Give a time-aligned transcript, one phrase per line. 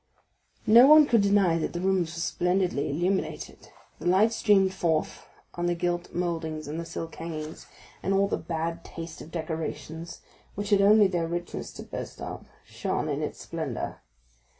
[0.67, 3.69] 50025m No one could deny that the rooms were splendidly illuminated;
[3.99, 7.67] the light streamed forth on the gilt mouldings and the silk hangings;
[8.01, 10.21] and all the bad taste of decorations,
[10.55, 14.01] which had only their richness to boast of, shone in its splendor.